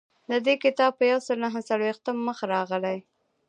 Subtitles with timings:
[0.29, 2.97] د دې کتاب په یو سل نهه څلویښتم مخ راغلی.